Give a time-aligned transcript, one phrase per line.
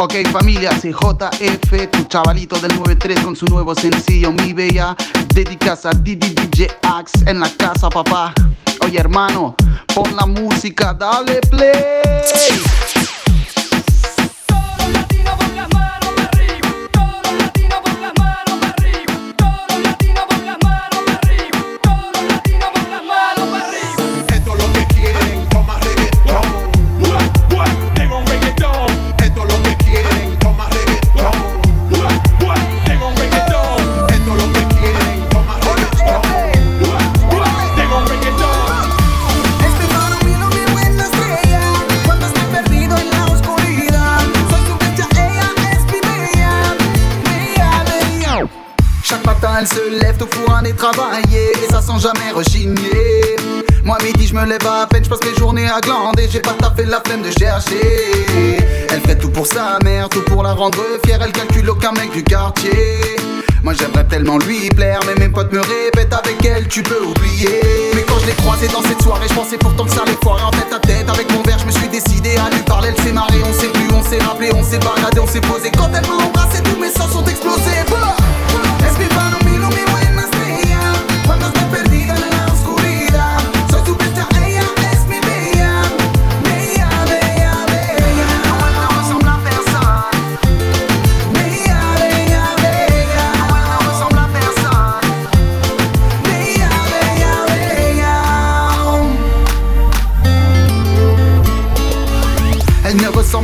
[0.00, 4.94] Ok familia, CJF, tu chavalito del 93 con su nuevo sencillo Mi Bella,
[5.34, 8.32] dedicas a DJ Axe en la casa papá.
[8.82, 9.56] Oye hermano,
[9.92, 11.74] pon la música, dale play.
[49.58, 53.36] Elle se lève tout pour aller travailler Et ça sans jamais rechigner.
[53.84, 56.52] Moi midi je me lève à peine, je passe mes journées à glander J'ai pas
[56.52, 58.16] taffé la flemme de chercher.
[58.90, 62.12] Elle fait tout pour sa mère, tout pour la rendre fière Elle calcule aucun mec
[62.12, 63.16] du quartier.
[63.64, 67.60] Moi j'aimerais tellement lui plaire Mais mes potes me répètent avec elle tu peux oublier.
[67.94, 70.42] Mais quand je l'ai croisée dans cette soirée Je pensais pourtant que ça allait foirer
[70.42, 72.90] en tête à tête Avec mon verre je me suis décidé à lui parler.
[72.96, 75.70] Elle s'est marrée, on s'est plus, on s'est rappelé, on s'est baladé, on s'est posé.
[75.76, 77.78] Quand elle m'a embrassé tous mes sens sont explosés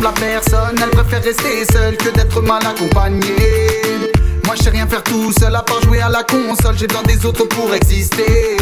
[0.06, 4.02] à personne, elle préfère rester seule que d'être mal accompagnée.
[4.44, 7.02] Moi je sais rien faire tout seul à part jouer à la console, j'ai besoin
[7.04, 8.56] des autres pour exister.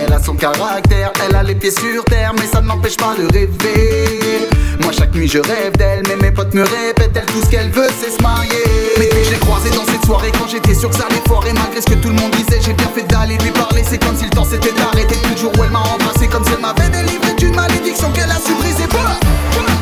[0.00, 3.14] Elle a son caractère, elle a les pieds sur terre, mais ça ne m'empêche pas
[3.18, 4.48] de rêver.
[4.80, 7.70] Moi chaque nuit je rêve d'elle, mais mes potes me répètent, elle tout ce qu'elle
[7.70, 8.64] veut c'est se marier.
[8.98, 11.86] Mais puis j'ai croisé dans cette soirée quand j'étais sur ça l'effort et malgré ce
[11.86, 13.82] que tout le monde disait, j'ai bien fait d'aller lui parler.
[13.88, 16.52] C'est comme si le temps s'était arrêté, le jour où elle m'a embrassé, comme si
[16.52, 18.82] elle m'avait délivré d'une malédiction qu'elle a su briser.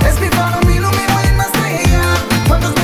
[0.02, 0.59] Es
[2.50, 2.79] 던져서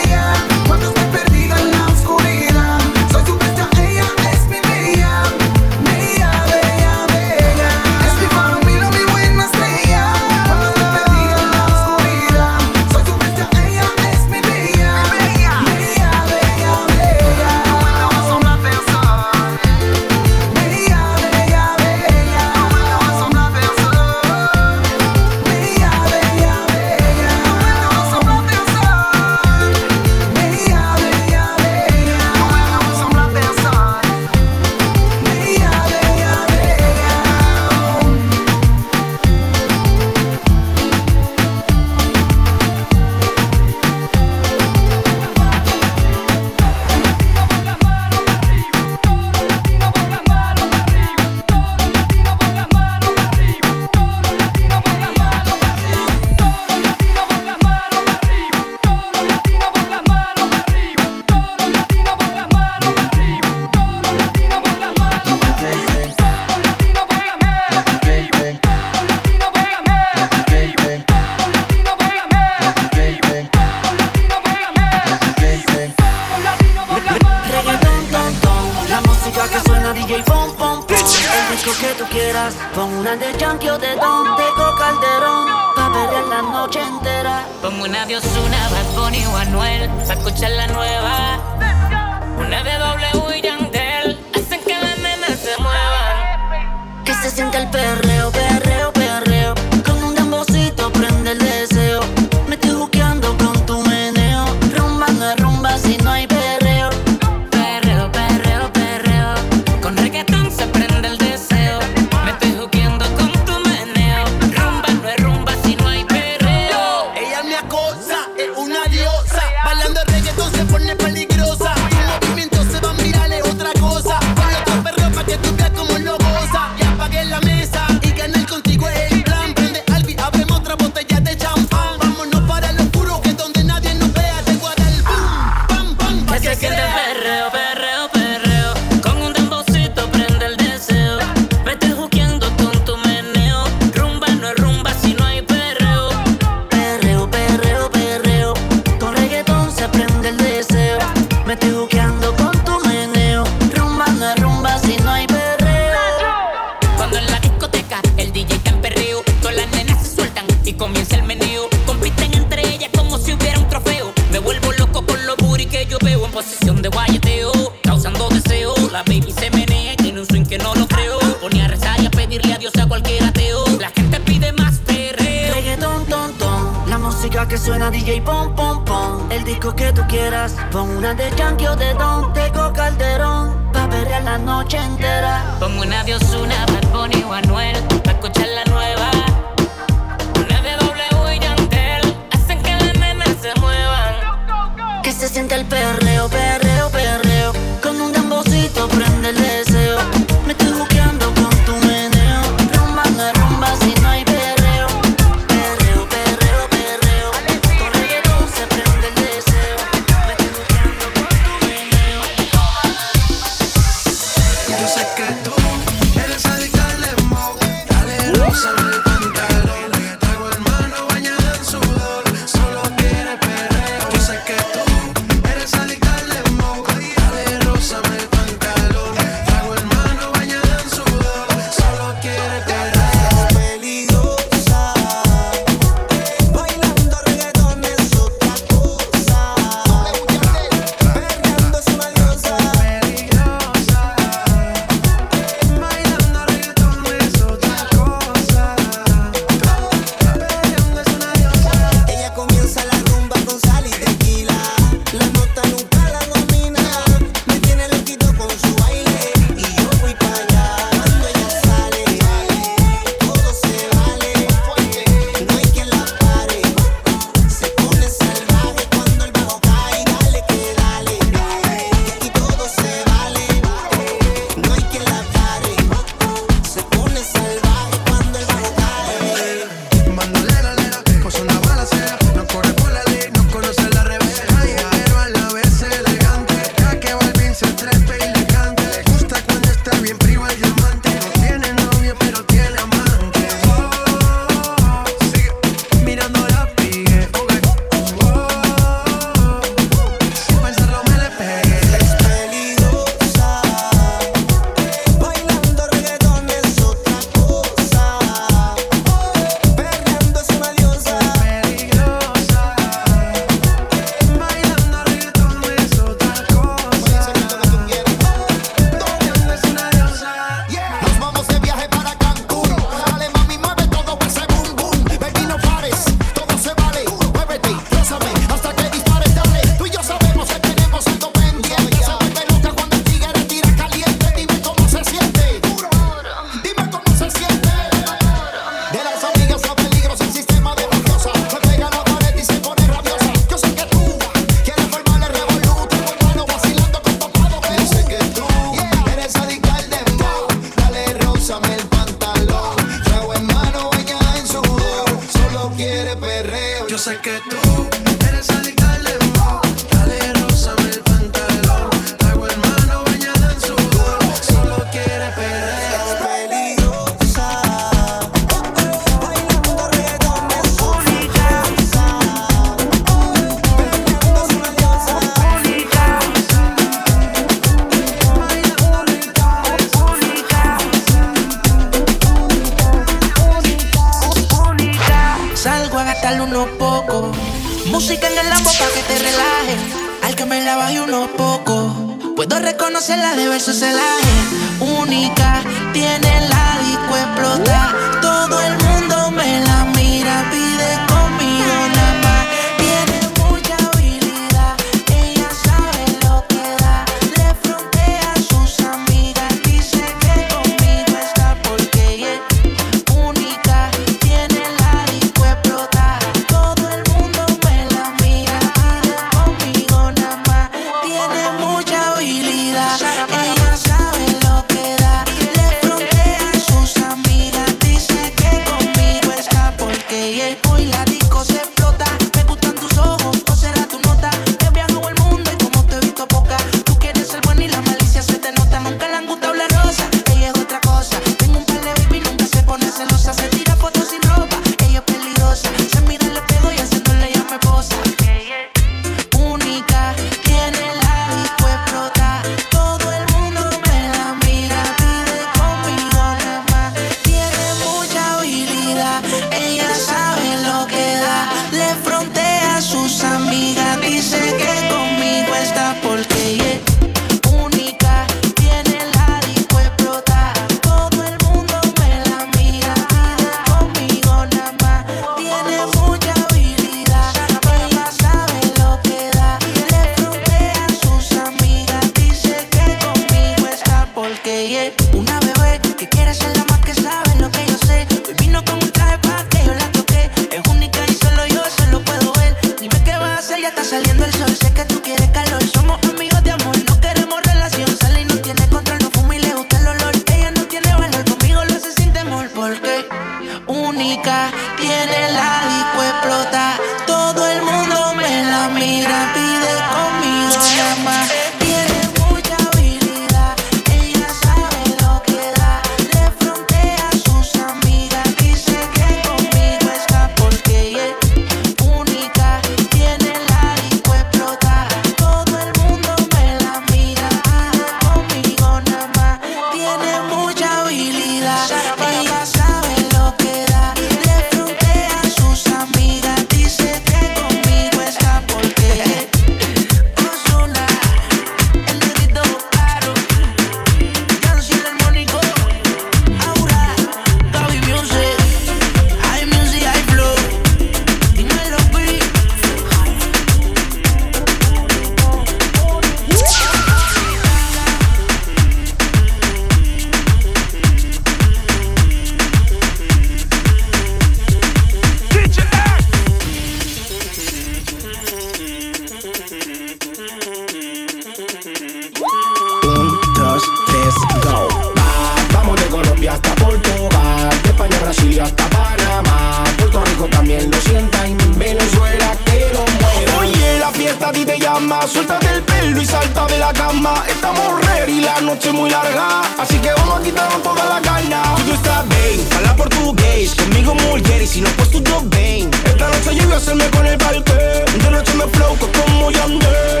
[584.90, 585.06] calma.
[585.06, 587.24] Suéltate el pelo y salta de la cama.
[587.28, 589.42] Estamos ready, la noche muy larga.
[589.58, 591.42] Así que vamos a quitarnos toda la gana.
[591.56, 593.54] Si tú estás bien, habla portugués.
[593.54, 595.70] Conmigo mujer y si no, pues tú no ven.
[595.84, 597.84] Esta noche yo voy a hacerme con el parque.
[598.02, 600.00] De noche me flow como Yandel.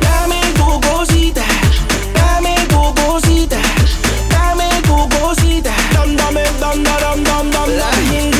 [0.00, 1.42] Dame tu cosita,
[2.14, 3.58] dame tu cosita,
[4.30, 5.70] dame tu cosita.
[5.92, 8.33] Dame, dame, dame, dame, dame.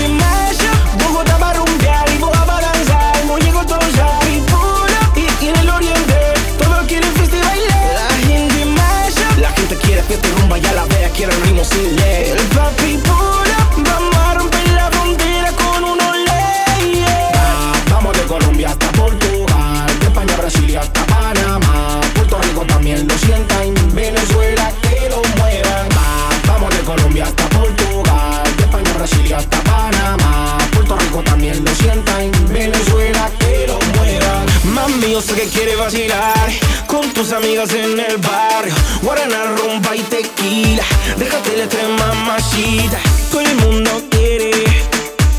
[17.36, 22.00] Ah, vamos de Colombia hasta Portugal, de España a Brasil y hasta Panamá.
[22.14, 25.88] Puerto Rico también lo sienta en Venezuela que lo muevan.
[25.96, 30.58] Ah, vamos de Colombia hasta Portugal, de España Brasil y hasta Panamá.
[30.72, 34.46] Puerto Rico también lo sienta en Venezuela que lo muevan.
[34.64, 36.63] Mami, yo sé que quiere vacilar
[36.94, 38.74] con tus amigas en el barrio.
[39.02, 40.84] Guaraná, rumba y tequila.
[41.16, 42.98] Déjate la extrema machita.
[43.30, 44.52] Todo el mundo quiere,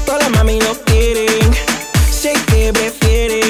[0.06, 1.50] todas las mami no quieren.
[2.12, 3.42] Sé que prefiere,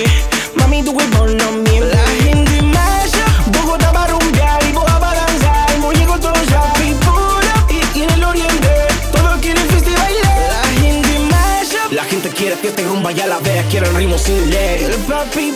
[0.55, 1.95] mami, tu cuerpo no miente.
[1.95, 5.71] La gente marcha, Bogotá para rumbear y Bogotá para danzar.
[5.73, 8.69] Hemos llegado todos a Pipura y, y en el oriente.
[9.11, 10.39] Todos quieren fiesta y bailar.
[10.49, 13.65] La gente marcha, la gente quiere fiesta y rumba, ya la veas.
[13.71, 14.83] Quieren ritmo sin ley.
[14.83, 15.53] El papi,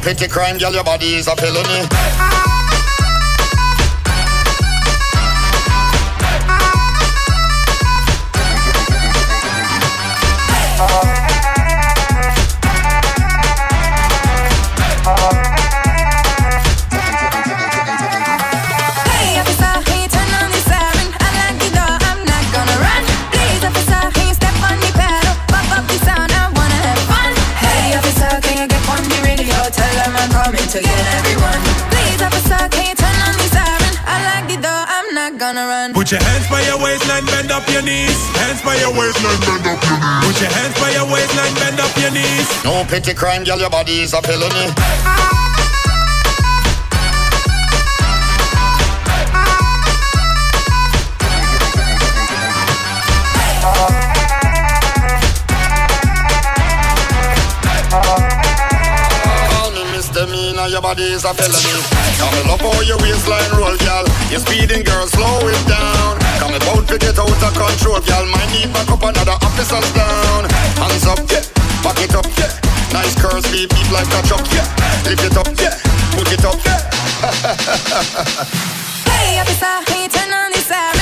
[0.00, 2.59] pity crime, girl, your body is a felony.
[39.22, 40.24] Waistline, bend up your knees.
[40.24, 42.64] Put your hands by your waistline, bend up your knees.
[42.64, 44.72] No petty crime, girl, your body is a felony.
[60.28, 61.80] Me your body is a felony.
[62.18, 64.04] Come and love how your waistline roll, girl.
[64.30, 66.19] You're speeding, girl, slow it down.
[66.50, 68.26] About to get out of control, girl.
[68.26, 70.50] Might need back up another officers down.
[70.82, 71.46] Hands up, yeah.
[71.82, 72.50] Back it up, yeah.
[72.92, 74.66] Nice curves, beat, beat like a chop, yeah.
[75.06, 75.78] Lift it up, yeah.
[76.10, 76.80] Put it up, yeah.
[79.06, 80.99] Hey, officer, you turn on the siren?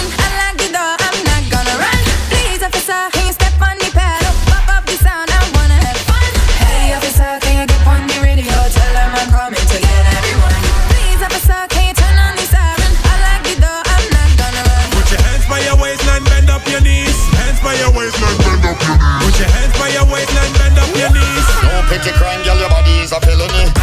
[19.39, 21.47] Your hands by your waistline, bend up your knees.
[21.63, 23.78] No petty crime, girl, your body is a felony.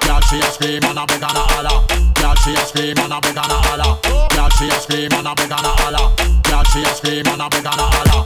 [0.00, 1.86] Girl, she a scream and a beg and a holler.
[2.14, 3.98] Girl, she a scream and a beg and a holler.
[4.30, 6.14] Girl, she a scream and a beg and a holler.
[6.42, 8.25] Girl, she a scream and a beg and a holler.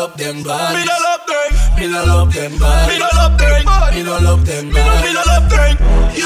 [0.00, 0.78] Love them bodies.
[0.78, 1.52] Me no love ding.
[1.76, 2.88] Me no love them bodies.
[2.88, 3.64] Me no love ding.
[3.94, 5.02] Me no love them bodies.
[5.04, 5.48] Me no love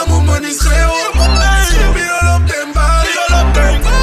[0.07, 0.97] moet me niet schreeuwen.
[0.97, 1.93] Je moet me niet schreeuwen.
[1.95, 3.15] Me no love them bodies.
[3.15, 3.94] Me no love ding.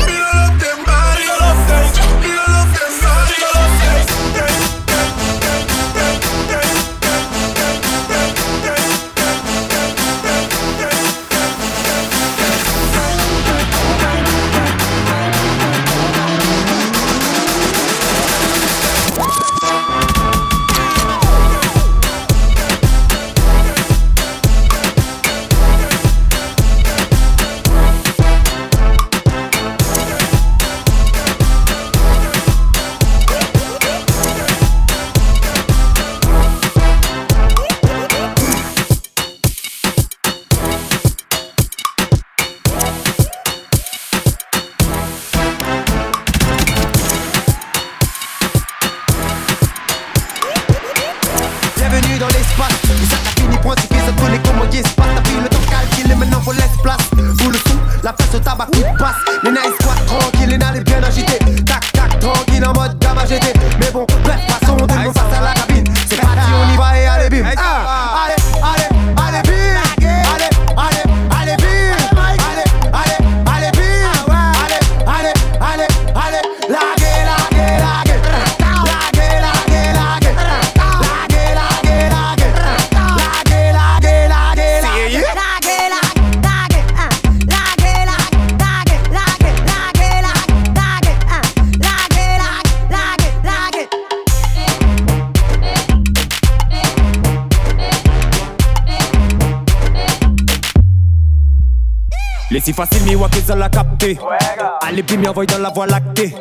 [105.12, 106.34] qui m'envoie dans la voie lactée.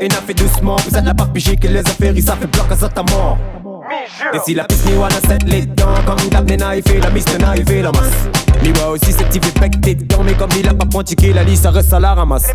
[0.00, 2.66] Et n'a fait doucement, vous êtes la part pigée que les affaires, ça fait bloc
[2.70, 3.36] à sa mort.
[4.32, 7.26] Et si la piste n'y a la les dents, comme d'hab, n'est naïvé, la mise
[7.38, 8.28] n'a arrivé la masse.
[8.62, 11.64] Miwa aussi c'est petit pec tes dents Mais comme il a pas pointiqué la liste
[11.64, 12.46] ça reste à la ramasse.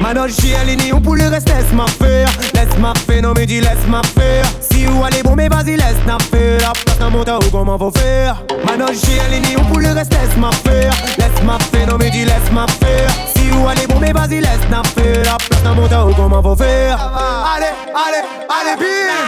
[0.00, 2.30] Maintenant j'suis aligné on pour le reste laisse ma faire.
[2.54, 4.46] Laisse ma faire non mais dis laisse ma faire.
[4.60, 6.60] Si ou allez bon mais vas-y laisse na faire.
[6.60, 8.42] La place dans mon temps comment faut faire?
[8.64, 10.94] Maintenant j'suis aligné on pour le reste laisse ma faire.
[11.18, 13.10] Laisse ma faire non mais dis laisse ma faire
[13.48, 16.42] dis où aller, bon, mais vas-y, laisse n'a fait la place dans mon temps, comment
[16.42, 16.98] faut faire.
[17.56, 19.27] Allez, allez, allez, pile.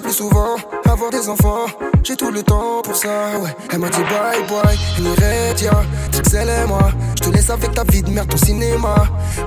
[0.00, 0.56] Plus souvent.
[0.88, 1.66] Avoir des enfants,
[2.02, 3.54] j'ai tout le temps pour ça, ouais.
[3.72, 5.54] Elle m'a dit bye bye, elle irait
[6.30, 6.90] c'est elle et moi.
[7.16, 8.94] Je te laisse avec ta vie de merde, ton cinéma.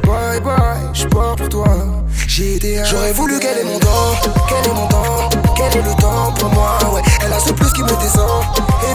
[0.04, 1.68] Bye bye, je pars pour toi.
[2.28, 3.88] J'ai été J'aurais voulu qu'elle ait mon temps,
[4.50, 7.02] qu'elle ait mon temps, qu'elle ait le temps pour moi, ouais.
[7.26, 8.44] Elle a ce plus qui me descend,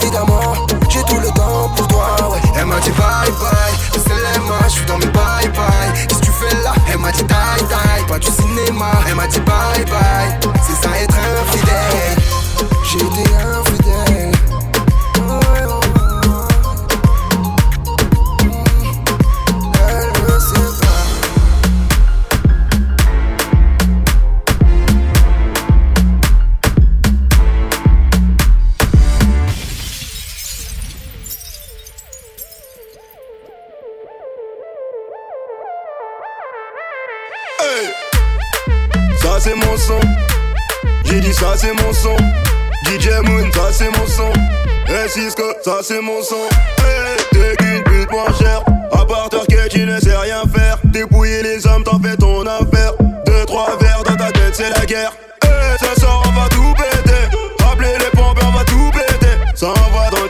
[0.01, 0.55] évidemment.
[0.91, 2.48] J'ai tout le temps pour toi, ouais.
[2.59, 6.07] Elle m'a dit bye bye, c'est les je suis dans mes bye bye.
[6.09, 6.75] Qu'est-ce que tu fais là?
[6.93, 8.91] Elle m'a dit die die, pas du cinéma.
[9.09, 12.19] Elle m'a dit bye bye, c'est ça être infidèle.
[12.85, 14.38] J'ai été infidèle.
[41.39, 42.17] Ça c'est mon son.
[42.85, 44.33] DJ Moon, ça c'est mon son.
[44.89, 45.09] Et
[45.63, 46.49] ça c'est mon son.
[46.79, 48.63] Hey, t'es qu'une pute moins chère.
[48.93, 50.79] À part que tu ne sais rien faire.
[50.85, 52.93] Dépouiller les hommes, t'en fais ton affaire.
[53.27, 55.13] Deux, trois verres dans ta tête, c'est la guerre.
[55.45, 57.37] Hey, ce soir on va tout péter.
[57.61, 59.37] Rappelez les pompes, on va tout péter.
[59.55, 60.28] Ça envoie dans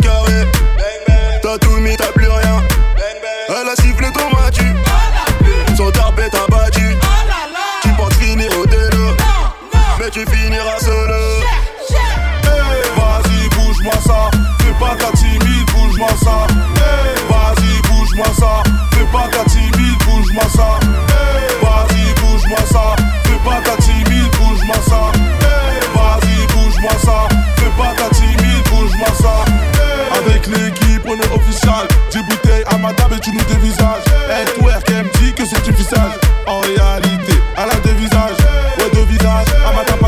[18.18, 18.62] bouge-moi ça.
[18.92, 20.78] Fais pas ta timide, bouge-moi ça.
[21.08, 22.96] Hey, Vas-y, bouge-moi ça.
[23.24, 25.12] Fais pas ta timide, bouge-moi ça.
[25.42, 27.28] Hey, Vas-y, bouge-moi ça.
[27.56, 29.44] Fais pas ta timide, bouge-moi ça.
[29.46, 30.18] Hey.
[30.18, 31.86] Avec l'équipe, on est official.
[32.10, 34.04] 10 bouteilles à ma table et tu nous dévisages.
[34.30, 36.18] Elle twerk, elle me dit que c'est du visage.
[36.46, 38.38] En réalité, elle a deux visages.
[38.78, 39.98] Ouais, deux visages, à ma table.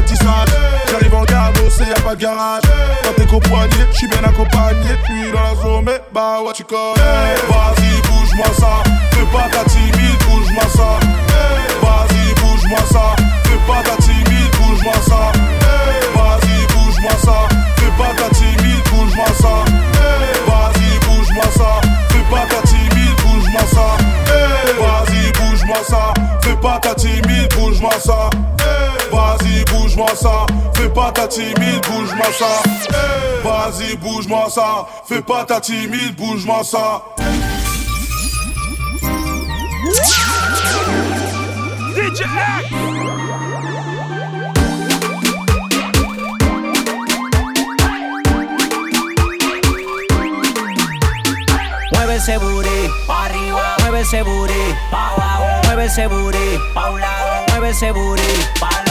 [0.90, 2.62] J'arrive en gare, c'est y'a pas de garage.
[3.50, 4.90] T'es compagnie, j'suis bien accompagné.
[5.04, 7.34] Puis dans la zone, mais bah tu connais.
[7.48, 8.82] Vas-y, bouge-moi ça.
[9.10, 11.00] Fais pas ta timide, bouge-moi ça.
[11.82, 13.16] Vas-y, bouge-moi ça.
[13.44, 15.32] Fais pas ta timide, bouge-moi ça.
[16.14, 17.48] Vas-y, bouge-moi ça.
[17.76, 19.64] Fais pas ta timide, bouge-moi ça.
[20.46, 21.80] Vas-y, bouge-moi ça.
[22.08, 23.86] Fais pas ta timide, bouge-moi ça.
[24.78, 26.14] Vas-y, bouge-moi ça.
[26.42, 28.30] Fais pas ta timide, bouge-moi ça.
[29.12, 30.46] Vas-y, bouge-moi ça.
[30.74, 32.62] Fais pas ta timide, bouge-moi ça.
[33.44, 34.86] Vas-y, bouge-moi ça.
[35.06, 37.02] Fais pas ta timide, bouge-moi ça.
[51.92, 53.76] Mueve ese booty, pa' arriba.
[53.80, 55.46] Mueve ese booty, pa' abajo.
[55.64, 57.44] Mueve ese booty, pa' un lado.
[57.48, 58.22] Mueve ese booty,
[58.60, 58.89] pa'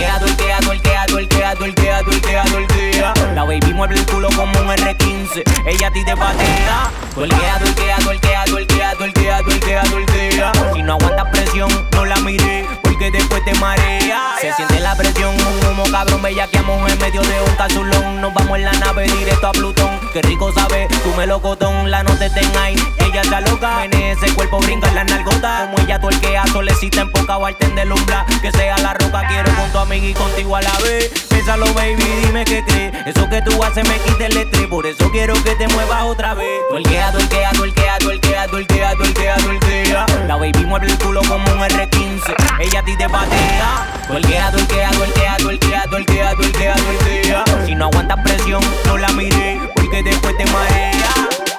[0.00, 3.14] Tolquea, tolquea, tolquea, tolquea, tolquea, tolquea, tolquea.
[3.34, 5.42] La baby mueve el culo como un R15.
[5.66, 6.90] Ella a ti te patea.
[7.14, 10.52] Tolquea, tolquea, tolquea, tolquea, tolquea, tolquea, tolquea.
[10.72, 12.66] Si no aguantas presión, no la miré.
[13.00, 14.34] Porque después te marea.
[14.42, 18.20] Se siente la presión, un humo cabrón, bellaqueamos en medio de un casulón.
[18.20, 19.98] Nos vamos en la nave directo a Plutón.
[20.12, 22.74] Qué rico sabe, tú me locotón, la no te ten ahí.
[22.98, 25.70] Ella está loca, en ese cuerpo brinca en la nalgota.
[25.70, 28.26] Como ella tuerquea, solecita en poca barten de lumbra.
[28.42, 31.08] Que sea la roca, quiero con tu amiga y contigo a la vez.
[31.30, 33.06] Pésalo, baby, dime qué crees.
[33.06, 36.34] Eso que tú haces me quita el estrés, por eso quiero que te muevas otra
[36.34, 36.60] vez.
[36.68, 40.06] Tuerquea, tuerquea, tuerquea, tuerquea, tuerquea, tuerquea, tuerquea.
[40.26, 42.34] La baby mueve el culo como un R15.
[42.60, 43.86] Ella ti te patea.
[44.08, 47.44] Tuerquea, tuerquea, tuerquea, tuerquea, tuerquea, tuerquea, tuerquea.
[47.66, 51.10] Si no aguantas presión, no la mire, porque después te marea.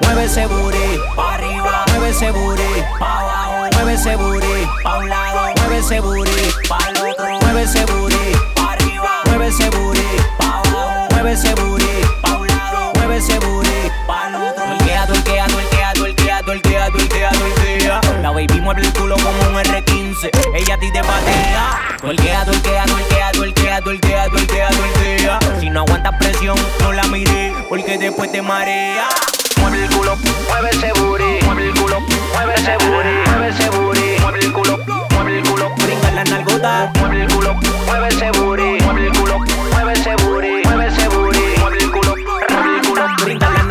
[0.01, 2.63] Mueve ese booty, pa' arriba, mueve ese booty,
[2.99, 6.31] pa' abajo, mueve ese booty, pa' un lado, mueve ese booty,
[6.67, 8.15] pa' el otro, mueve ese booty,
[8.55, 10.01] pa' arriba, mueve ese booty,
[10.37, 11.80] pa' abajo, mueve ese booty,
[18.47, 21.97] baby mueve el culo como un R15, ella a ti te patea.
[22.01, 25.39] Tuerquea, tuerquea, tuerquea, tuerquea, tuerquea, tuerquea, tuerquea.
[25.59, 29.09] Si no aguantas presión, no la mire, porque después te marea.
[29.57, 30.17] Mueve el culo,
[30.49, 34.79] mueve ese booty, mueve el culo, mueve ese booty, mueve ese booty, mueve el culo,
[35.11, 39.39] mueve el culo, brinca la nalgota, mueve el culo, mueve ese booty, mueve el culo,
[39.71, 42.15] mueve ese booty, mueve ese booty, mueve el culo,
[42.49, 43.70] mueve el culo, brinca la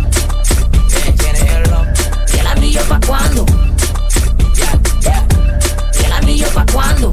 [2.71, 2.99] ¿Y el anillo pa'?
[5.99, 7.11] ¿Y el anillo pa' cuándo?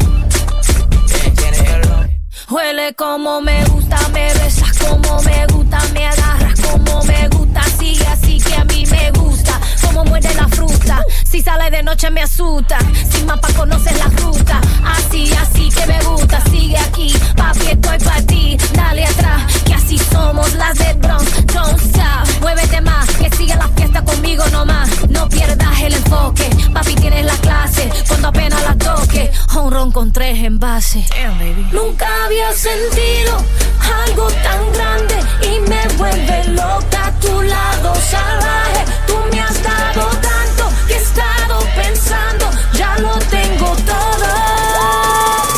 [2.48, 8.06] Huele como me gusta, me besas como me gusta, me agarras como me gusta, sigue
[8.06, 12.22] así que a mí me gusta, como muerde la fruta, si sale de noche me
[12.22, 12.78] asusta,
[13.10, 18.22] sin mapa conoces la ruta, así, así que me gusta, sigue aquí, papi estoy para
[18.22, 19.42] ti, dale atrás,
[20.10, 25.28] somos las de Bronx, don't stop, muévete más, que siga la fiesta conmigo nomás, no
[25.28, 30.38] pierdas el enfoque, papi tienes la clase, cuando apenas la toque, un ron con tres
[30.44, 31.04] envases.
[31.72, 33.36] Nunca había sentido
[34.06, 38.84] algo tan grande y me vuelve loca a tu lado salvaje.
[39.06, 44.26] Tú me has dado tanto que he estado pensando, ya lo tengo todo.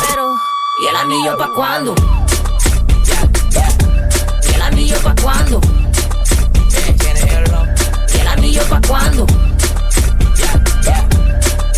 [0.09, 0.35] Pero,
[0.81, 1.95] ¿y el anillo pa' cuándo?
[4.91, 5.61] ¿Y el anillo pa' cuándo?
[8.13, 9.25] ¿Y el anillo pa' cuándo?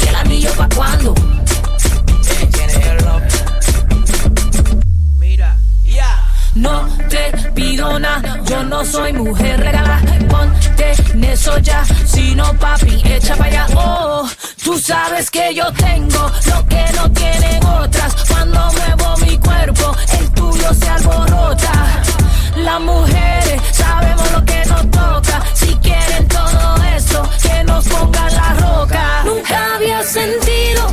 [0.02, 1.14] ¿Y el anillo pa' cuándo?
[6.56, 10.02] No te pido nada, yo no soy mujer regalada.
[10.30, 13.68] Ponte en eso ya, si no papi, echa para allá.
[13.76, 14.28] Oh,
[14.64, 18.16] tú sabes que yo tengo lo que no tienen otras.
[18.28, 22.04] Cuando muevo mi cuerpo, el tuyo se alborota.
[22.56, 25.44] Las mujeres sabemos lo que nos toca.
[25.54, 29.24] Si quieren todo eso, que nos pongan la roca.
[29.26, 30.88] Nunca había sentido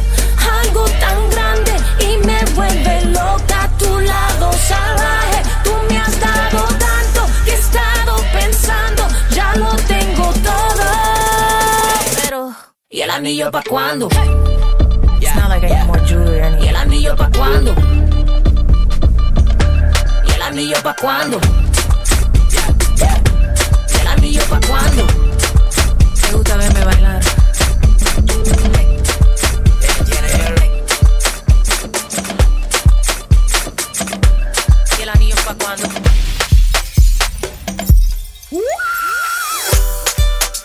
[0.63, 5.43] algo tan grande y me vuelve loca a tu lado salvaje.
[5.65, 10.85] Tú me has dado tanto que he estado pensando, ya lo tengo todo.
[12.23, 12.53] Pero,
[12.89, 14.09] ¿y el anillo pa' cuándo?
[15.21, 17.75] It's not like I need more jewelry ¿Y el anillo pa' cuándo?
[20.51, 21.41] ¿Y el anillo pa' cuándo?
[23.89, 25.07] ¿Y el anillo pa' cuándo?
[26.25, 27.21] Me gusta verme bailar.
[34.99, 35.89] ¿Y el anillo pa' cuándo?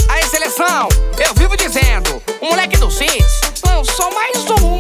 [0.10, 4.80] Aí, seleção, eu vivo dizendo, o moleque do Cits lançou mais um,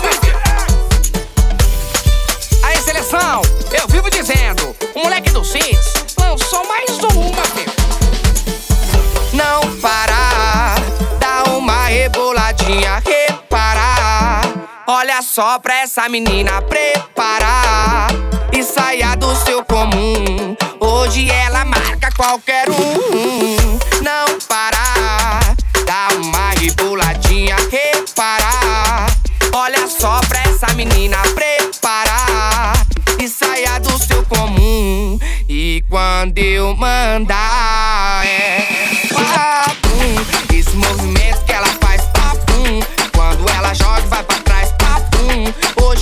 [15.15, 18.09] Olha só pra essa menina preparar
[18.51, 20.57] e saia do seu comum.
[20.77, 23.55] Hoje ela marca qualquer um.
[24.03, 25.55] Não parar,
[25.85, 29.05] dá uma ribuladinha, reparar.
[29.53, 32.85] Olha só pra essa menina preparar
[33.17, 35.17] e saia do seu comum.
[35.47, 38.67] E quando eu mandar, é.
[39.13, 42.81] Papum, esse movimento que ela faz, papum.
[43.15, 44.84] Quando ela joga, vai pra trás, papum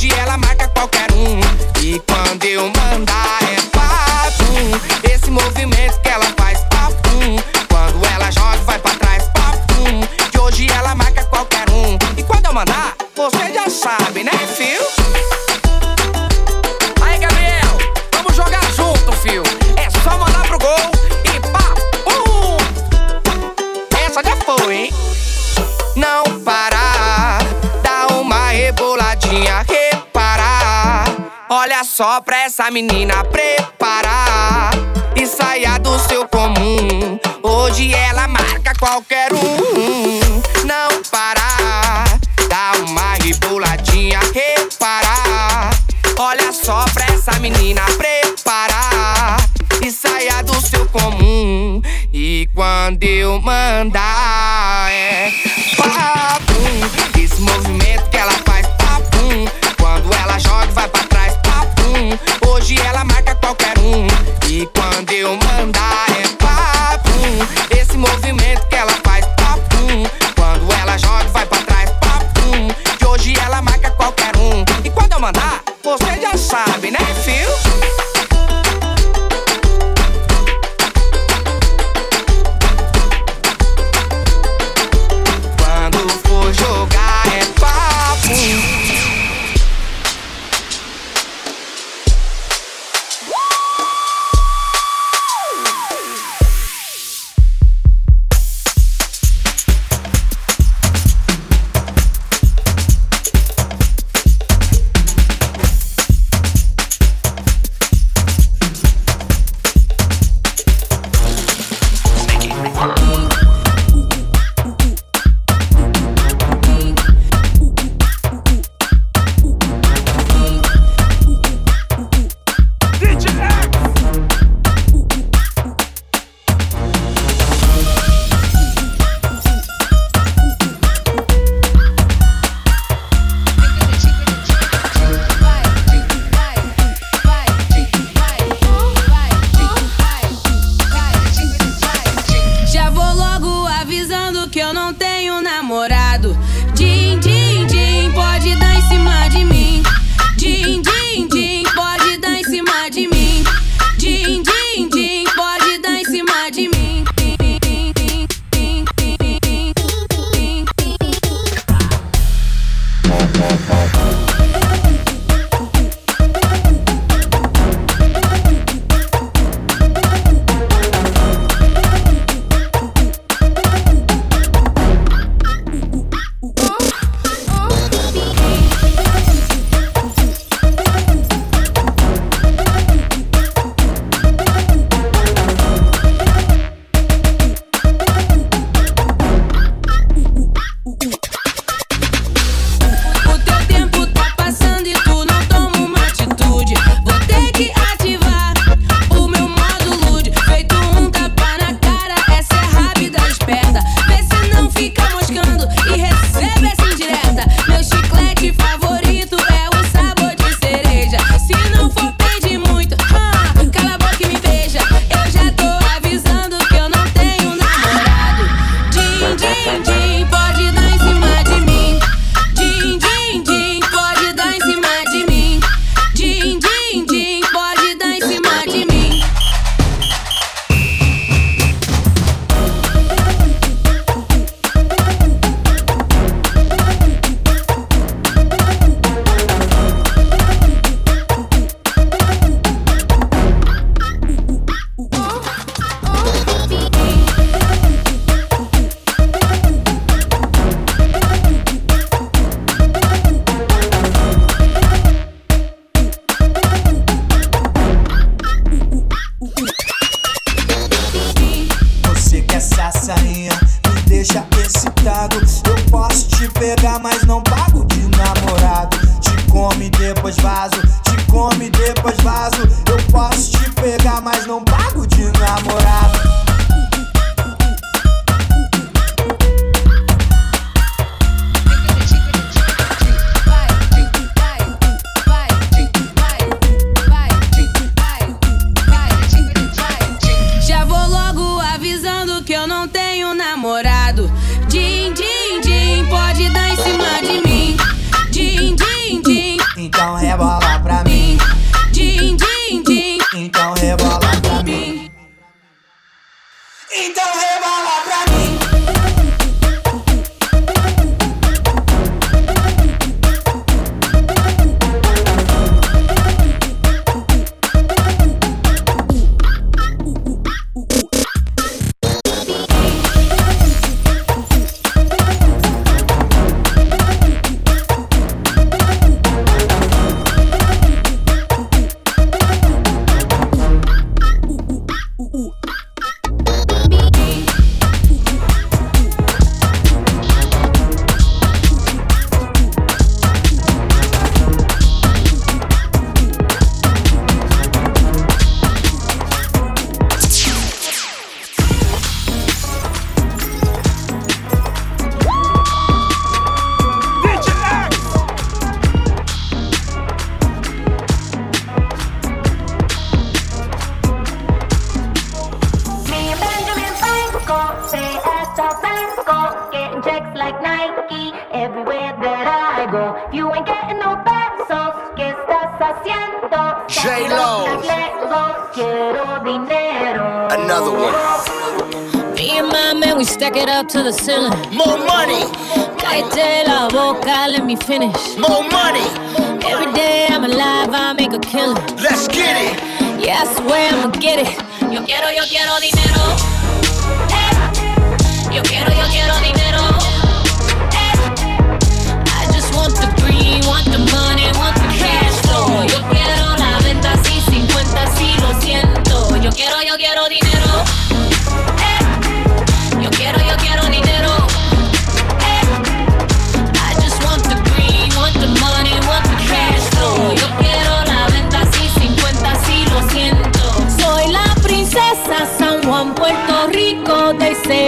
[0.04, 1.40] hoje ela marca qualquer um.
[1.82, 3.03] E quando eu mando
[31.96, 34.72] só pra essa menina preparar
[35.16, 37.20] e saia do seu comum.
[37.44, 40.20] Hoje ela marca qualquer um.
[40.66, 42.06] Não parar,
[42.50, 45.70] dá uma ribuladinha, reparar.
[46.18, 49.38] Olha só pra essa menina preparar
[49.86, 51.80] e saia do seu comum.
[52.12, 55.53] E quando eu mandar, é.
[65.14, 65.53] deu uma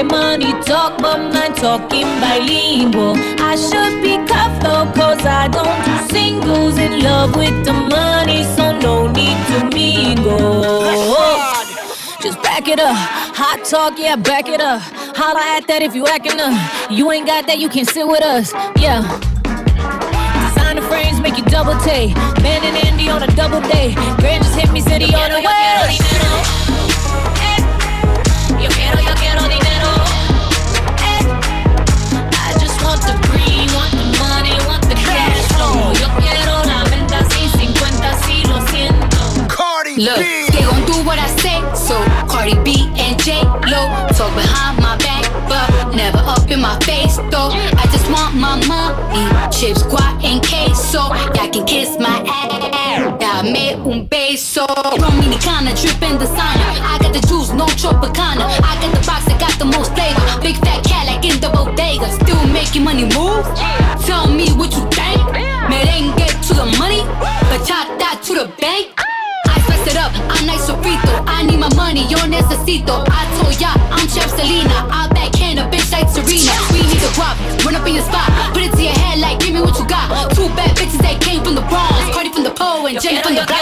[0.09, 3.15] money talk, but man talking bilingual.
[3.39, 4.15] I should be
[4.65, 6.77] though, cause I don't do singles.
[6.77, 10.81] In love with the money, so no need to mingle.
[12.21, 12.95] Just back it up.
[13.37, 14.81] Hot talk, yeah, back it up.
[15.15, 16.53] Holla at that if you acting up.
[16.91, 18.53] You ain't got that, you can sit with us.
[18.81, 19.01] Yeah.
[20.49, 22.15] Designer frames make you double take.
[22.41, 23.93] Man and Andy on a double day.
[24.17, 26.64] Grand just hit me, city on the way.
[39.97, 41.95] Look, they gon' do what I say, so
[42.27, 43.39] Cardi B and J
[43.71, 47.55] Lo talk behind my back, but never up in my face though.
[47.55, 49.23] I just want my money,
[49.55, 50.99] chips, guac, and queso.
[51.39, 54.67] Y'all can kiss my ass, dame un beso.
[54.99, 58.51] Dominicana drippin' designer, I got the juice, no Tropicana.
[58.67, 60.19] I got the box that got the most flavor.
[60.41, 63.47] Big fat cat like in the bodega, still making money move.
[64.03, 65.23] Tell me what you think.
[65.71, 66.99] Merengue to the money,
[67.47, 69.04] bachata to the bank.
[69.85, 71.13] I it up, I'm nice sofrito.
[71.27, 73.05] I need my money, yo necesito.
[73.05, 74.89] I told ya, I'm Chef Selena.
[74.89, 76.57] I backhand a bitch like Serena.
[76.73, 78.25] We need to drop, run up in your spot.
[78.53, 80.09] Put it to your head like, give me what you got.
[80.33, 81.93] Two bad bitches that came from the Bronx.
[82.15, 83.61] Cardi from the pole and Jenny from the block.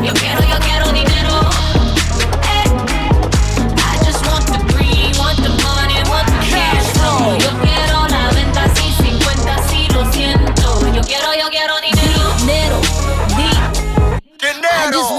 [0.00, 1.15] Yo quiero, yo quiero dinero.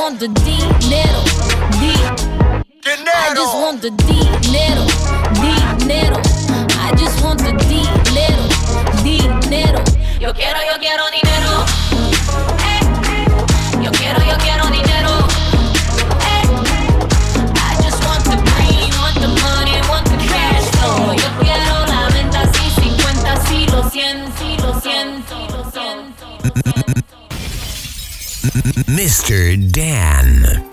[0.08, 1.22] Want the dinero,
[1.82, 1.92] di.
[2.86, 4.88] I just want the dinero,
[5.36, 6.16] dinero.
[6.80, 8.48] I just want the dinero,
[9.04, 9.84] dinero.
[10.22, 11.97] Yo quiero, yo quiero dinero.
[28.48, 29.56] Mr.
[29.72, 30.64] Dan.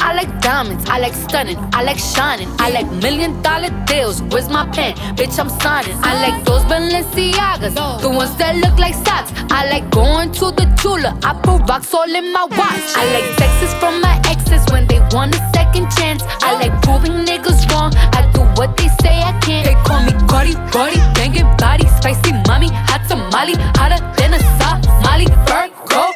[0.00, 4.22] I like diamonds, I like stunning, I like shining, I like million dollar deals.
[4.22, 4.94] Where's my pen?
[5.16, 5.96] Bitch, I'm signing.
[6.02, 9.32] I like those Balenciagas, the ones that look like socks.
[9.50, 12.86] I like going to the Tula, I put rocks all in my watch.
[12.96, 16.22] I like texts from my exes when they want a second chance.
[16.42, 17.92] I like proving niggas wrong.
[18.12, 19.64] I do what they say I can't.
[19.66, 25.26] They call me Cardi, Cardi, banging body, spicy mommy, hot tamale, hotter than a Somali.
[25.46, 26.12] Virgo,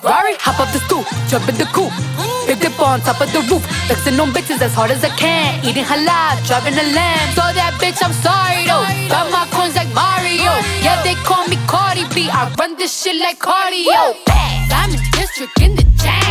[0.00, 1.92] Ferrari, hop up the stoop, jump in the coupe.
[2.46, 5.64] Big dip on top of the roof, flexing on bitches as hard as I can.
[5.64, 7.28] Eating halal, driving a lamb.
[7.32, 8.84] So that bitch, I'm sorry though.
[9.08, 10.52] Got my coins like Mario.
[10.84, 12.28] Yeah, they call me Cardi B.
[12.28, 14.16] I run this shit like cardio.
[14.68, 16.23] Diamond District in the chain.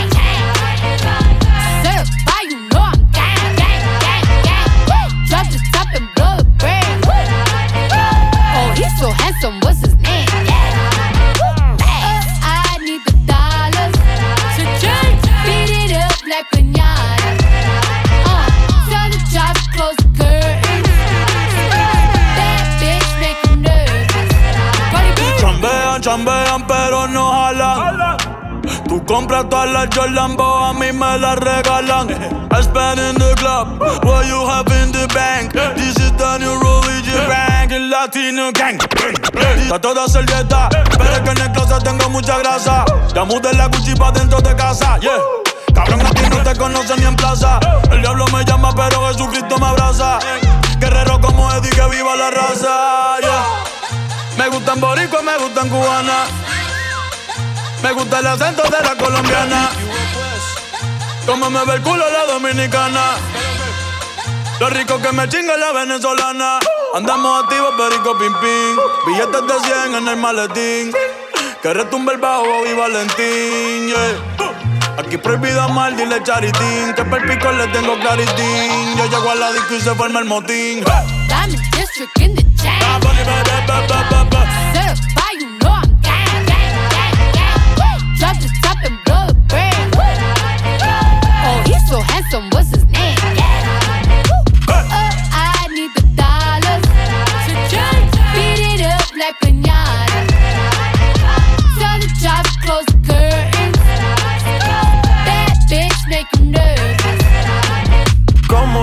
[9.03, 10.27] So handsome, what's his name?
[12.39, 13.95] I need the dollars
[14.55, 14.63] to
[15.83, 16.47] it up like.
[18.23, 18.47] Uh,
[18.87, 19.19] tell the
[19.75, 20.87] close the curtains.
[22.39, 24.31] That bitch make nervous.
[26.01, 28.17] Chambean, pero no jalan.
[28.87, 32.07] Tú compras todas las Jordan, a mí me las regalan.
[32.55, 35.51] I spend in the club, what you have in the bank.
[35.51, 36.62] This is the new
[37.79, 38.77] latino gang.
[39.57, 42.85] Está toda servieta, pero es que en el closet tengo mucha grasa.
[43.13, 45.17] Ya mudé la Gucci pa' dentro de casa, yeah.
[45.73, 47.59] Cabrón, a no te conocen ni en plaza.
[47.91, 50.19] El diablo me llama, pero Jesucristo me abraza.
[50.79, 53.43] Guerrero como Eddie, que viva la raza, yeah.
[54.37, 56.25] Me gustan boricua, me gustan cubana.
[57.81, 59.69] Me gusta el acento de la colombiana.
[61.25, 63.17] Como me ve el culo la dominicana.
[64.59, 66.59] Lo rico que me chinga la venezolana.
[66.93, 68.77] Andamos activos, perico pim pim.
[69.05, 70.91] Billetes de 100 en el maletín.
[71.61, 73.87] Que retumbe el bajo y Valentín.
[73.87, 74.97] yeah.
[74.97, 76.93] Aquí prohibido amar, dile charitín.
[76.95, 78.95] Que per pico le tengo claritín.
[78.97, 80.83] Yo llego a la disco y se forma el motín.
[81.27, 82.79] Diamond District in the chain.
[84.73, 87.15] Certified, you know I'm gang, gang, gang,
[87.77, 88.17] gang.
[88.19, 89.95] Drop the top and blow the brand.
[91.45, 92.82] Oh, he's so handsome, what's his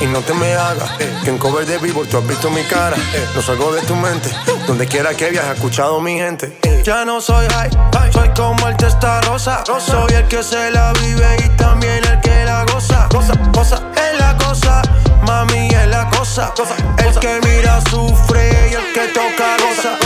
[0.00, 0.90] Y no te me hagas,
[1.24, 2.96] que en cover de vivo tú has visto mi cara.
[3.34, 4.28] No salgo de tu mente,
[4.66, 6.58] donde quiera que viajes, escuchado mi gente.
[6.84, 7.70] Ya no soy high,
[8.12, 9.64] soy como el testa rosa.
[9.64, 13.08] Soy el que se la vive y también el que la goza.
[13.08, 14.82] Cosa, cosa, es la cosa,
[15.26, 16.52] mami es la cosa.
[16.98, 19.96] El que mira sufre y el que toca goza.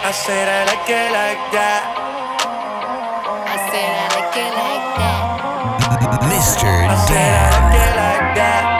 [0.00, 1.82] I said I like it like that.
[3.44, 4.46] I said I like it like that.
[4.46, 4.77] I said I like it like
[7.08, 7.48] that.
[7.72, 8.77] Beat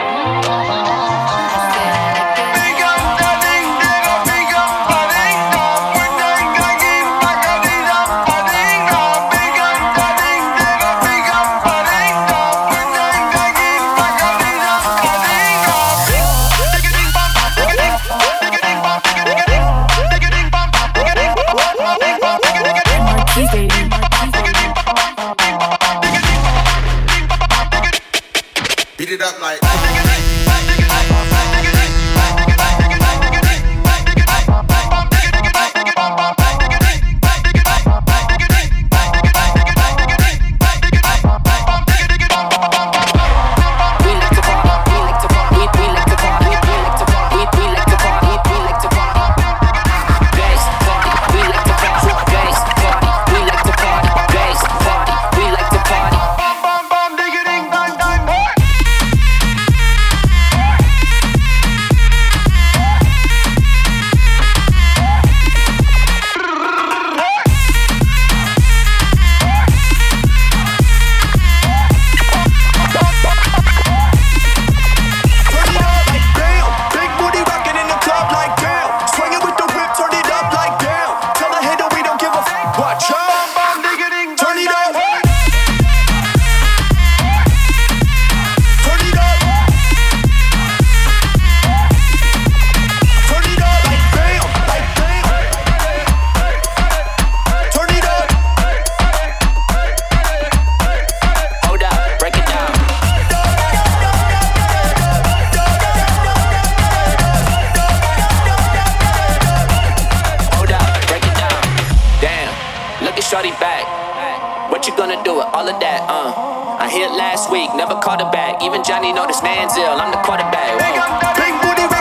[115.59, 116.31] all of that, uh.
[116.79, 118.63] I hit last week, never called it back.
[118.63, 120.79] Even Johnny know this man's ill, I'm the quarterback.
[120.79, 121.35] Whoa.
[121.35, 121.98] Big booty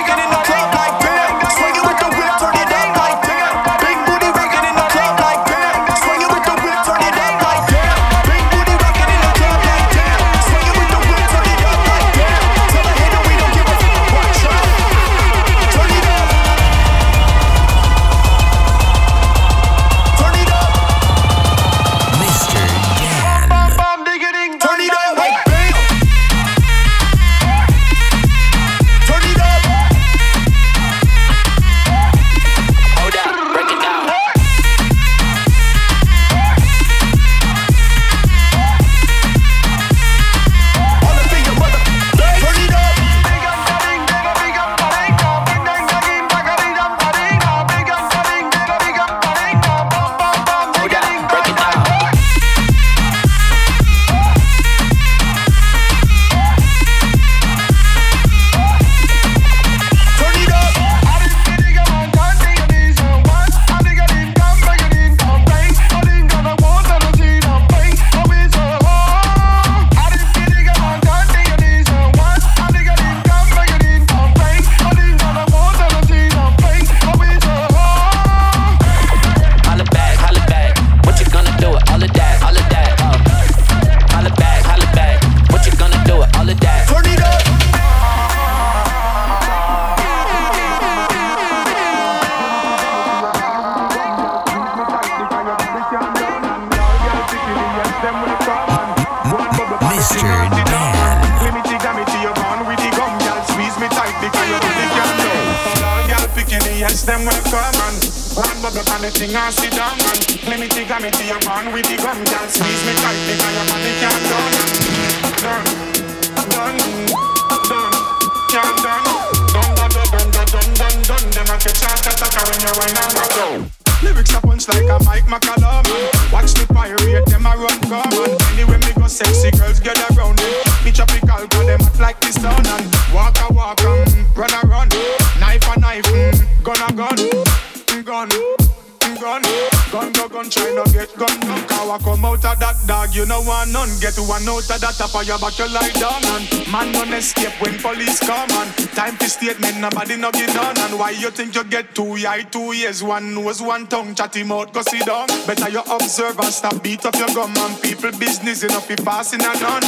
[140.48, 141.28] try not get gun.
[141.28, 142.76] A come out of that
[143.18, 143.90] you know want none.
[143.98, 146.92] Get to one out of that top of your back, you lie down and man
[146.92, 150.78] don't escape when police come and time to statement, nobody no get done.
[150.78, 154.42] And why you think you get two eye, two ears, one nose, one tongue, chatty
[154.42, 155.26] him out, go sit down.
[155.46, 159.42] Better you observe and stop beat up your gum and people business enough be passing
[159.42, 159.82] and none.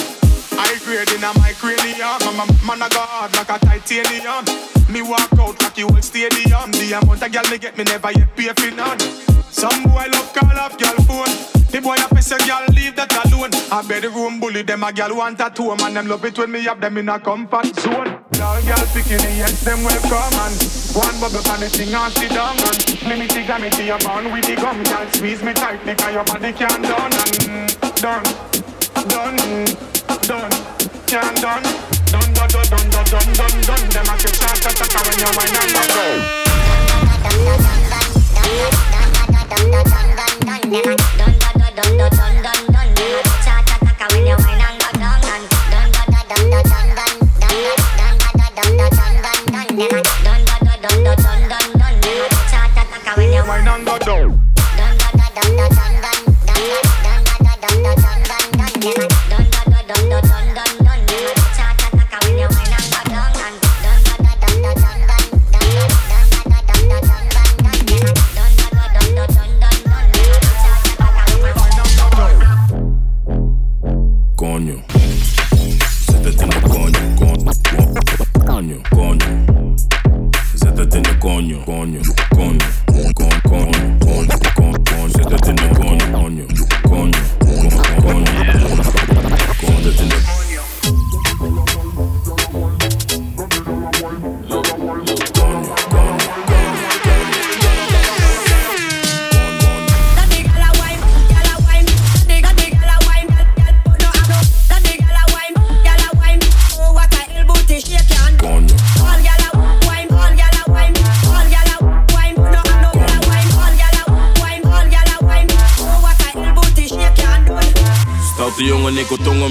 [0.59, 4.43] I grade in a my cranium, I'm a man I go hard like a titanium.
[4.91, 6.73] Me walk out like you whole stadium.
[6.73, 8.99] The amount of girl me get me never yet pay for none.
[9.55, 11.61] Some boy love call off girl phone.
[11.71, 13.51] The boy a piss a girl leave that alone.
[13.73, 16.63] I bedroom bully them a girl want a two man them love it when me
[16.65, 18.19] have them in a comfort zone.
[18.41, 20.57] All girl picking the yes them welcome and
[20.97, 23.99] one bubble pan the thing and sit down and let me take me to your
[23.99, 28.25] bone with the gum girl squeeze me tight because your body can't done and done
[29.09, 29.37] done
[30.25, 30.51] done
[31.07, 31.63] can't done
[32.11, 35.31] done done done done done done done done them a catch heart attack when you
[35.37, 36.07] wine and go.
[36.51, 37.57] Wine and go
[42.71, 42.90] down.
[58.83, 59.10] Yeah.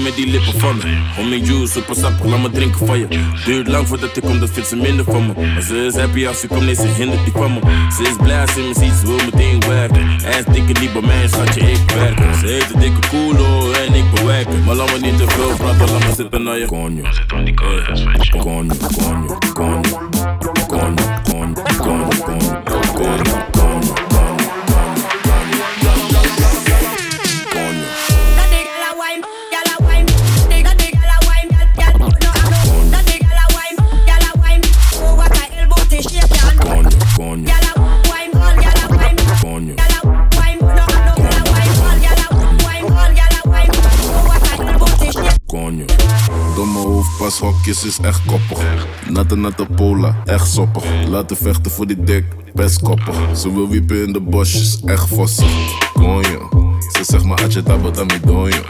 [0.00, 0.98] Tongen met die lippen van me.
[1.16, 3.06] Homie juice, super sappig, laat me drinken van je.
[3.44, 5.32] Duurt lang voordat ik kom, dat vindt ze minder van me.
[5.52, 7.60] Maar ze is happy als ze komt, nee, ze hindert die van me.
[7.96, 10.08] Ze is blij als ze me ziet, ze wil meteen werken.
[10.26, 12.18] Ass dikke niet bij mij, schatje, ik werk.
[12.40, 14.64] Ze heeft een dikke culo en ik bewerken.
[14.64, 16.66] Maar laat me niet te veel praten, laat me zitten naar je.
[16.66, 17.54] Konjo, konjo.
[17.54, 19.38] Konjo, konjo,
[20.72, 21.19] konjo,
[47.70, 48.86] hokjes is echt koppig.
[49.08, 50.84] Natte natte pola, echt soppig.
[51.08, 53.16] Laten vechten voor die dik, best koppig.
[53.36, 55.92] Ze wil wiepen in de bosjes, echt vossig.
[55.92, 56.48] Konjo.
[56.92, 58.62] Ze zegt maar atje tabo tami donjo.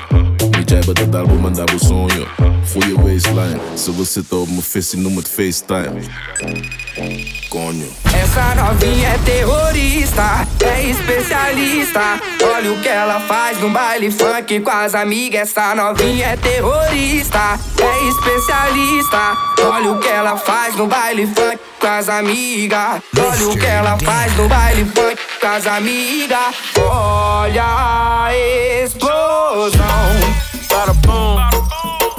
[0.59, 2.25] Niet jij bent het album en dabu sonjo.
[2.73, 3.61] Goeie waistline.
[3.77, 6.01] Ze wil zitten op mijn visie, noem het FaceTime.
[7.01, 12.21] Essa novinha é terrorista, é especialista.
[12.45, 15.49] Olha o que ela faz no baile funk com as amigas.
[15.49, 19.35] Essa novinha é terrorista, é especialista.
[19.63, 23.03] Olha o que ela faz no baile funk com as amigas.
[23.19, 26.55] Olha o que ela faz no baile funk com as amigas.
[26.79, 28.37] Olha a
[28.85, 29.81] explosão.
[30.69, 31.41] Bada boom.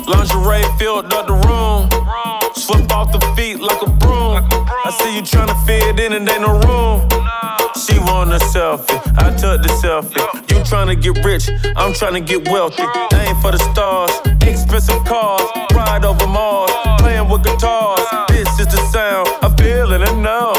[0.07, 1.87] Lingerie filled up the room.
[2.55, 3.90] Slip off the feet like a.
[4.91, 7.07] See you tryna fit in and ain't no room.
[7.79, 10.19] She want a selfie, I took the selfie.
[10.51, 12.83] You tryna get rich, I'm tryna get wealthy.
[13.15, 14.11] Aim for the stars,
[14.43, 18.05] expensive cars, ride over Mars, playing with guitars.
[18.29, 20.53] This is the sound, I feel it and know.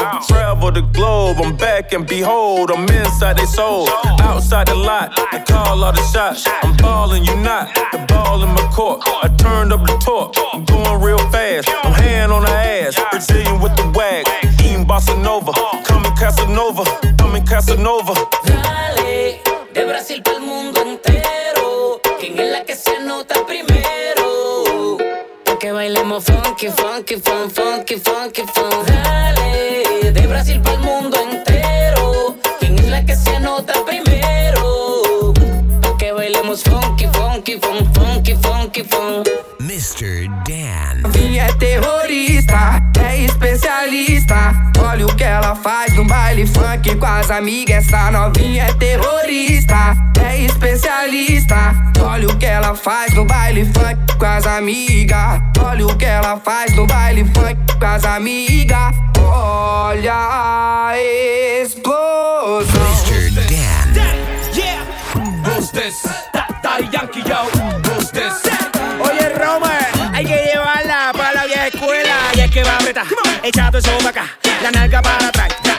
[0.63, 3.89] Travel the globe, I'm back and behold, I'm inside they soul.
[4.21, 6.47] Outside the lot, I call all the shots.
[6.63, 7.75] I'm balling, you not.
[7.91, 10.37] The ball in my court, I turned up the torque.
[10.53, 12.95] I'm going real fast, I'm hand on the ass.
[13.11, 14.25] Brazilian with the wag,
[14.63, 15.51] eating bossa nova.
[15.83, 16.85] Coming Casanova,
[17.19, 18.15] coming Casanova.
[18.47, 19.41] Dale,
[19.75, 22.01] de Brasil para el mundo entero.
[22.21, 24.97] ¿Quién es la que se anota primero?
[25.59, 28.87] Que bailemos funky, funky, fun, funky, funky, fun.
[28.87, 29.42] Dale,
[38.85, 39.23] fun.
[39.61, 40.29] Mr.
[40.47, 41.01] Dan.
[41.03, 44.53] Novinha é terrorista, é especialista.
[44.79, 47.87] Olha o que ela faz no baile funk com as amigas.
[47.87, 51.57] Essa novinha é terrorista, é especialista.
[52.01, 55.41] Olha o que ela faz no baile funk com as amigas.
[55.61, 58.93] Olha o que ela faz no baile funk com as amigas.
[59.19, 60.93] Olha a
[61.63, 62.83] explosão.
[62.91, 63.31] Mr.
[63.31, 63.93] Dan.
[64.55, 64.85] Yeah,
[65.47, 66.03] who's this?
[66.35, 67.62] Da- Daddy Yankee, yo,
[72.93, 73.05] completa.
[73.43, 75.72] Echa todo eso para acá, la nalga para atrás.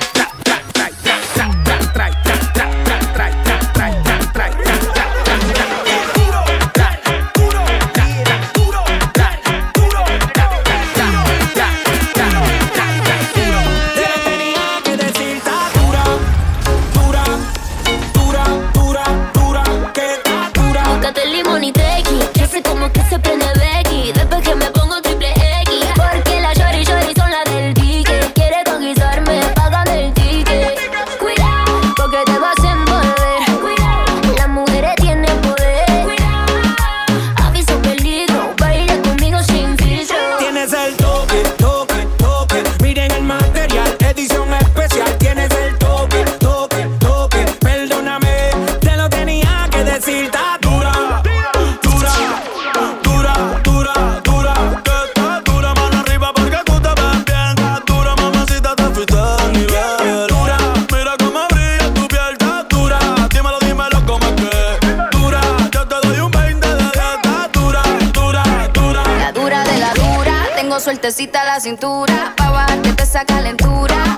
[71.04, 74.16] Sueltecita la cintura, pa' bajarte esa calentura.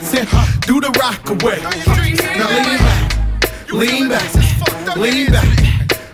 [0.00, 1.60] Our pants do the rock away.
[2.36, 5.46] Now lean back, lean back, lean back.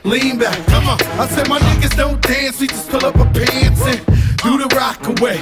[0.04, 1.02] Lean back, come on.
[1.18, 3.98] I said my niggas don't dance, we just pull up our pants and
[4.38, 5.38] do the rock away.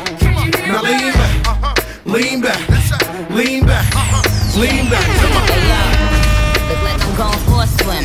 [0.66, 2.68] Now lean back, lean back,
[3.28, 3.84] lean back,
[4.56, 5.46] lean back, come on.
[6.68, 8.04] Look like I'm going for a swim.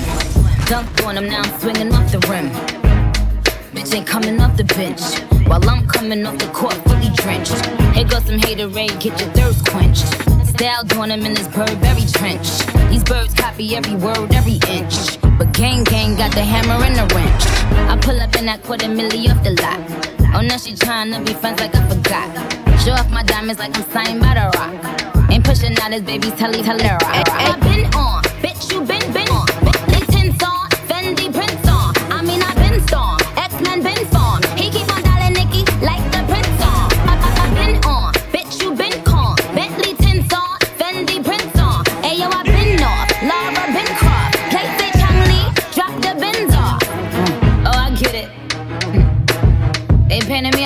[0.67, 2.78] Dunked on him, now I'm swinging off the rim.
[3.73, 5.01] Bitch ain't coming off the bench.
[5.47, 7.53] While I'm coming off the court, fully drenched.
[7.95, 10.07] Here goes some haterade, get your thirst quenched.
[10.47, 12.49] Style doing him in this Burberry trench.
[12.89, 15.21] These birds copy every word, every inch.
[15.37, 17.43] But gang gang got the hammer and the wrench.
[17.89, 19.79] I pull up in that quarter milli off the lot.
[20.35, 22.29] Oh, now she tryna be friends like I forgot.
[22.81, 25.31] Show off my diamonds like I'm signed by the rock.
[25.31, 26.97] Ain't pushing out his baby's telly, tell her.
[27.01, 28.98] I been on, bitch, you been,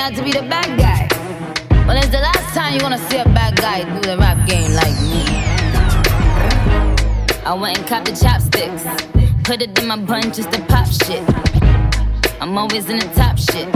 [0.04, 1.08] out to be the bad guy.
[1.88, 4.74] Well, it's the last time you gonna see a bad guy do the rap game
[4.74, 5.24] like me.
[7.45, 8.84] I went and copped the chopsticks.
[9.45, 11.24] Put it in my bun just to pop shit.
[12.41, 13.72] I'm always in the top shit.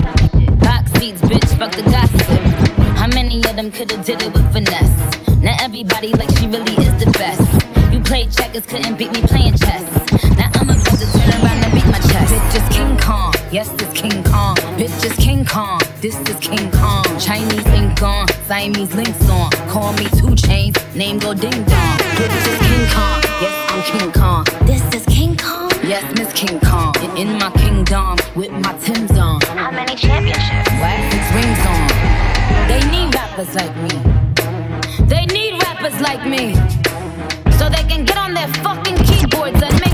[0.60, 2.42] Box seats, bitch, fuck the gossip.
[3.00, 4.98] How many of them could've did it with finesse?
[5.42, 7.48] Now everybody like she really is the best.
[7.94, 9.86] You played checkers, couldn't beat me playing chess.
[10.36, 11.47] Now I'm about to turn around
[12.20, 12.34] chest.
[12.34, 14.56] Bitch is King Kong, yes, this King Kong.
[14.78, 17.06] Bitch is King Kong, this is King Kong.
[17.20, 19.52] Chinese ink on, Siamese links on.
[19.70, 21.98] Call me two chains, name go ding dong.
[22.18, 24.46] Bitch is King Kong, yes, I'm King Kong.
[24.66, 26.94] This is King Kong, yes, Miss King Kong.
[27.04, 29.42] In, in my kingdom, with my Tim's on.
[29.42, 30.72] How many championships?
[30.82, 30.98] What?
[31.12, 31.88] Six rings on.
[32.68, 33.96] They need rappers like me.
[35.06, 36.56] They need rappers like me.
[37.58, 39.87] So they can get on their fucking keyboards and make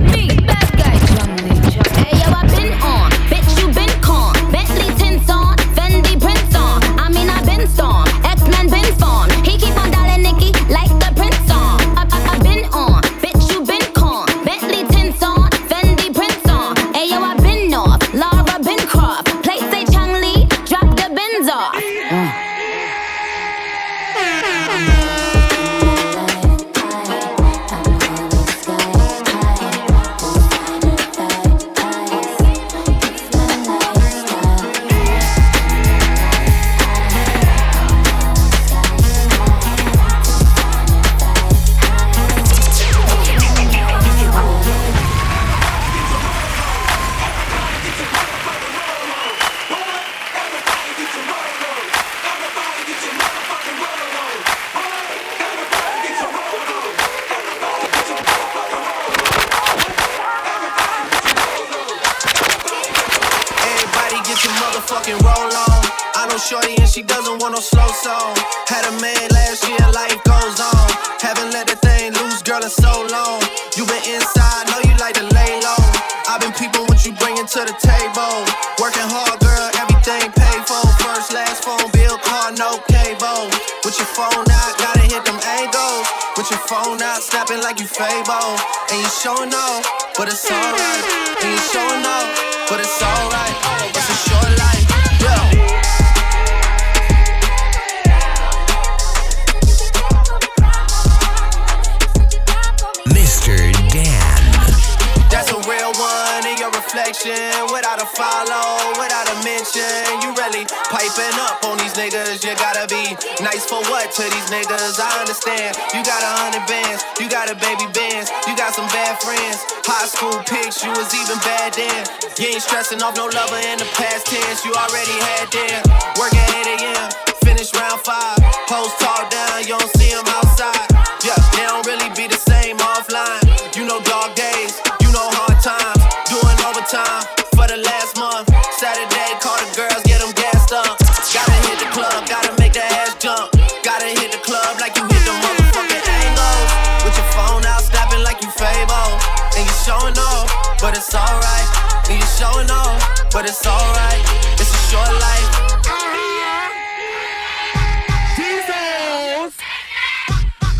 [123.03, 124.63] off no lover in the past tense.
[124.63, 125.83] You already had them.
[126.15, 127.11] Work at 8 a.m.
[127.43, 128.39] Finish round five.
[128.71, 130.87] Post talk down, you don't see them outside.
[131.19, 133.43] Yeah, they don't really be the same offline.
[133.75, 135.99] You know dog days, you know hard times.
[136.31, 137.27] Doing overtime
[137.59, 138.47] for the last month.
[138.79, 140.95] Saturday, call the girls, get them gassed up.
[141.35, 143.51] Gotta hit the club, gotta make the ass jump.
[143.83, 146.69] Gotta hit the club like you hit the motherfucking angles.
[147.03, 149.11] With your phone out, snapping like you Fable.
[149.59, 150.47] And you showing off,
[150.79, 151.62] but it's alright.
[152.09, 154.21] Need you showing off, but it's alright.
[154.59, 155.49] It's a short life.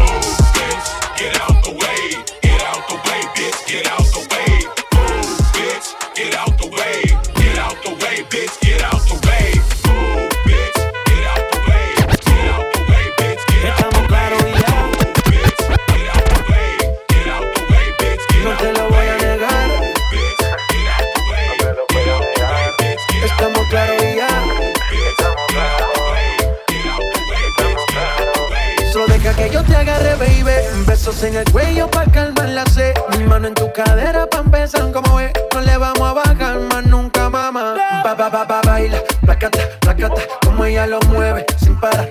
[31.20, 32.94] En el cuello pa' calmar la sed.
[33.18, 35.32] Mi mano en tu cadera pa' empezar como ve.
[35.52, 37.74] No le vamos a bajar más nunca, mamá.
[38.04, 40.22] Ba, ba, ba, ba, baila, placata, placata.
[40.44, 42.08] Como ella lo mueve, sin parar,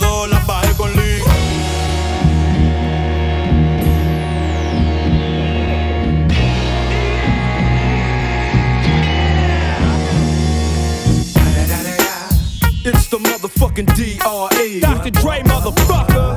[0.00, 1.22] la 602 bajé con Lee.
[12.84, 14.80] It's the motherfucking DRE.
[14.80, 15.10] Dr.
[15.10, 16.36] Dre, motherfucker.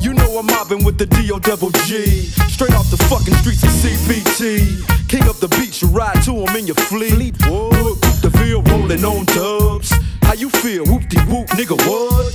[0.00, 1.38] You know I'm mobbing with the D.O.
[1.38, 2.26] double G.
[2.48, 5.08] Straight off the fucking streets of CBT.
[5.08, 7.38] King up the beach, you ride to him in your fleet.
[7.46, 9.92] Look, the field rolling on dubs.
[10.26, 10.84] How you feel?
[10.84, 12.34] Whoop de whoop, nigga, what?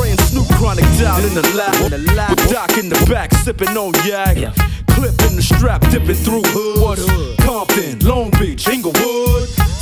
[0.00, 2.36] And Snoop Chronic down in the lab.
[2.48, 4.36] Doc in the back, sipping on yak.
[4.88, 7.04] Clip in the strap, dipping through hoods.
[7.44, 9.69] Compton, Long Beach, Inglewood.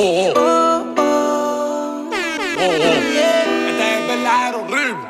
[0.00, 2.10] Oh, oh.
[2.56, 5.08] Este es verdadero horrible.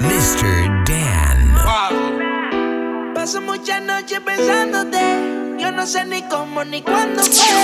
[0.00, 0.84] Mr.
[0.86, 1.38] Dan.
[3.14, 5.58] Paso muchas noches pensándote.
[5.58, 7.54] Yo no sé ni cómo ni cuándo fue.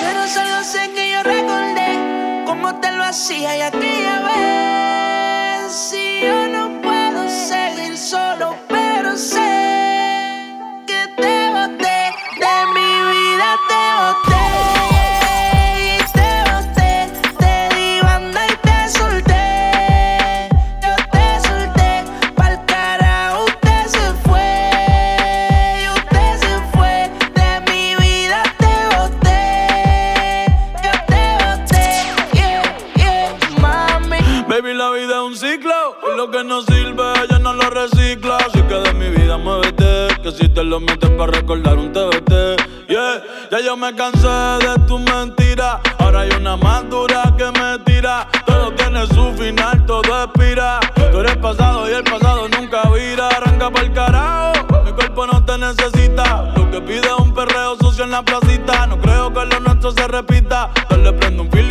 [0.00, 5.72] Pero solo sé que yo recordé cómo te lo hacía y aquella vez.
[5.72, 10.54] Si yo no puedo seguir solo, pero sé
[10.86, 12.14] que te boté.
[12.38, 14.27] De mi vida te boté.
[38.08, 38.36] Recicla.
[38.38, 40.08] Así que de mi vida muévete.
[40.22, 42.88] Que si te lo metes para recordar un TBT.
[42.88, 45.80] Yeah, ya yo me cansé de tu mentira.
[45.98, 48.28] Ahora hay una más dura que me tira.
[48.46, 50.80] Todo tiene su final, todo expira.
[51.12, 53.28] Tú eres pasado y el pasado nunca vira.
[53.28, 54.84] Arranca pa'l carajo.
[54.84, 56.52] Mi cuerpo no te necesita.
[56.56, 58.86] Lo que pide es un perreo sucio en la placita.
[58.86, 60.70] No creo que lo nuestro se repita.
[60.88, 61.67] Dale prendo un fil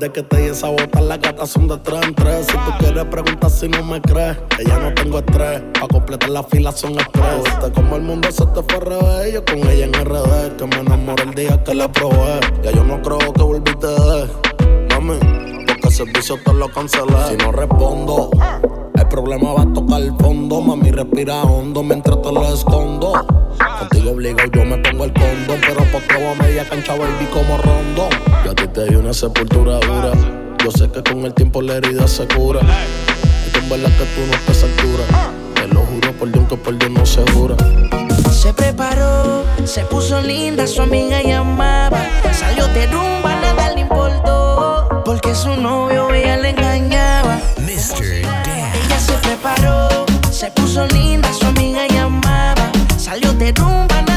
[0.00, 2.46] Desde que te di esa bota, las gatas son de tres en tres.
[2.46, 5.60] Si tú quieres preguntar si no me crees, que ya no tengo estrés.
[5.78, 7.44] Pa' completar la fila son express.
[7.44, 9.34] Viste como el mundo se te fue al revés.
[9.34, 12.40] Yo con ella en RD, que me enamoré el día que la probé.
[12.62, 14.28] Ya yo no creo que volviste de.
[14.88, 15.18] Mami,
[15.66, 17.28] porque el servicio te lo cancelé.
[17.28, 18.30] Si no respondo,
[18.94, 20.62] el problema va a tocar el fondo.
[20.62, 23.12] Mami, respira hondo mientras te lo escondo.
[23.78, 28.10] Contigo obligado yo me pongo el condón, pero posteo a media cancha baby como rondón.
[28.44, 30.12] Yo a te di una sepultura dura.
[30.62, 32.60] Yo sé que con el tiempo la herida se cura.
[32.60, 35.04] Y en verdad que tú no estás a altura.
[35.54, 37.56] Te lo juro por Dios que por Dios no se jura.
[38.30, 41.98] Se preparó, se puso linda, su amiga llamaba.
[42.32, 45.02] Salió de rumba, nada le importó.
[45.04, 47.38] Porque su novio ella le engañaba.
[47.58, 51.69] Ella se preparó, se puso linda, su amiga
[53.20, 54.09] salió de rumba